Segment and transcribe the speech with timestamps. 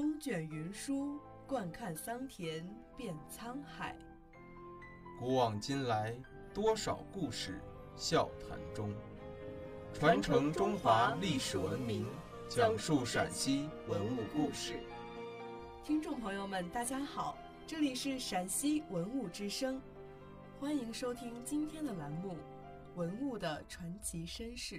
[0.00, 3.94] 风卷云舒，惯看桑田变沧海。
[5.18, 6.16] 古往今来，
[6.54, 7.60] 多少故事
[7.96, 8.94] 笑谈中。
[9.92, 12.06] 传承中华历史文明，
[12.48, 14.80] 讲述陕西文物故事。
[15.84, 17.36] 听众朋友们，大家好，
[17.66, 19.82] 这里是陕西文物之声，
[20.58, 22.32] 欢迎收听今天的栏目
[22.94, 24.76] 《文物的传奇身世》。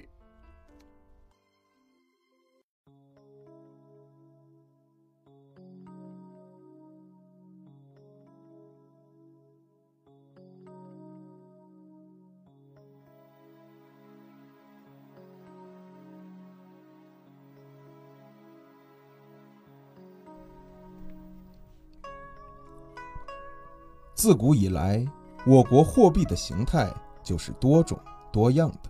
[24.22, 25.04] 自古以来，
[25.48, 26.94] 我国货币的形态
[27.24, 27.98] 就是多种
[28.32, 28.90] 多样的，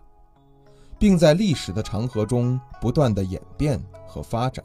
[0.99, 4.61] 并在历史的长河中不断的演变和发展。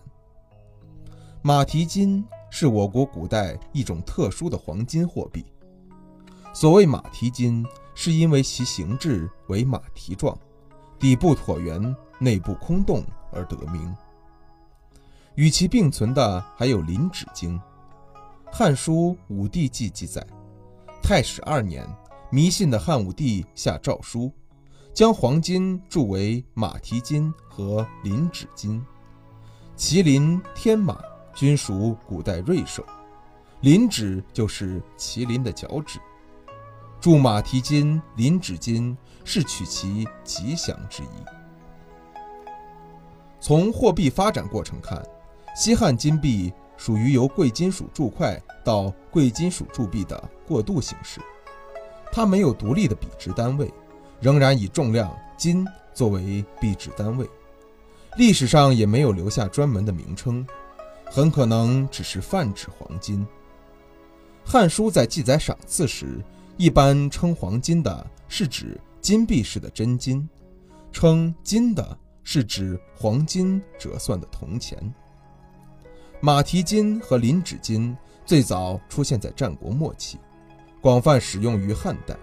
[1.40, 5.46] 马蹄金是我国古代一种特殊的黄金货币。
[6.52, 10.36] 所谓马蹄金，是因为其形制为马蹄状，
[10.98, 13.96] 底部椭圆，内部空洞而得名。
[15.36, 17.56] 与其并存的还有临指经，
[18.50, 20.26] 《汉书·武帝纪》记载。
[21.08, 21.86] 太始二年，
[22.30, 24.28] 迷信的汉武帝下诏书，
[24.92, 28.84] 将黄金铸为马蹄金和麟趾金。
[29.76, 30.98] 麒麟、天马
[31.32, 32.84] 均属古代瑞兽，
[33.60, 36.00] 麟趾就是麒麟的脚趾。
[37.00, 41.24] 铸马蹄金、麟趾金是取其吉祥之意。
[43.38, 45.00] 从货币发展过程看，
[45.54, 46.52] 西汉金币。
[46.76, 51.20] 属于由贵金属铸块到贵金属铸币的过渡形式，
[52.12, 53.72] 它没有独立的比值单位，
[54.20, 57.28] 仍然以重量金作为币值单位，
[58.16, 60.46] 历史上也没有留下专门的名称，
[61.06, 63.24] 很可能只是泛指黄金。
[64.44, 66.22] 《汉书》在记载赏赐时，
[66.56, 70.28] 一般称黄金的是指金币式的真金，
[70.92, 74.94] 称金的是指黄金折算的铜钱。
[76.20, 80.18] 马蹄金和麟趾金最早出现在战国末期，
[80.80, 82.16] 广泛使用于汉代。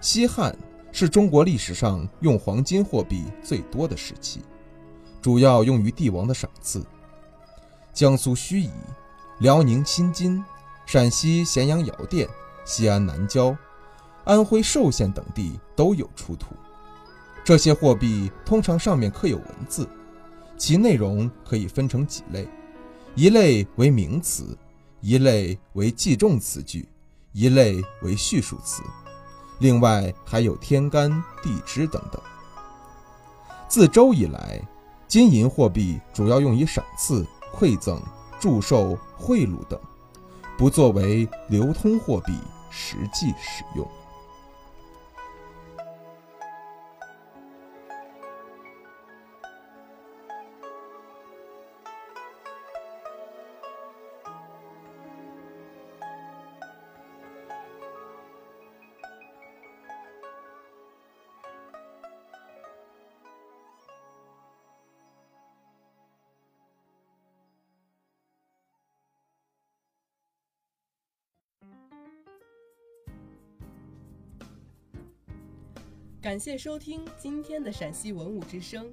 [0.00, 0.56] 西汉
[0.92, 4.40] 是中国历史上用黄金货币最多的时期，
[5.20, 6.84] 主要用于帝王的赏赐。
[7.92, 8.70] 江苏盱眙、
[9.40, 10.42] 辽宁新金、
[10.86, 12.28] 陕西咸阳窑店、
[12.64, 13.54] 西安南郊、
[14.24, 16.54] 安徽寿县等地都有出土。
[17.42, 19.88] 这些货币通常上面刻有文字，
[20.56, 22.48] 其内容可以分成几类。
[23.16, 24.56] 一类为名词，
[25.00, 26.88] 一类为记重词句，
[27.32, 28.82] 一类为叙述词，
[29.58, 31.10] 另外还有天干
[31.42, 32.20] 地支等等。
[33.68, 34.60] 自周以来，
[35.08, 38.00] 金银货币主要用于赏赐、馈赠、
[38.38, 39.78] 祝寿、贿赂等，
[40.56, 42.32] 不作为流通货币
[42.70, 43.86] 实际使用。
[76.22, 78.92] 感谢收听今天的陕西文物之声，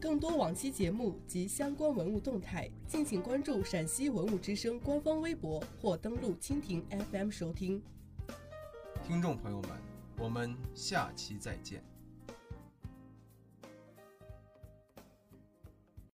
[0.00, 7.80] 更多往期节目及相关文物动态，敬请关注陕西文物之声官方微博或登录蜻蜓 FM 收听。
[9.06, 9.70] 听众朋友们，
[10.18, 11.80] 我们下期再见。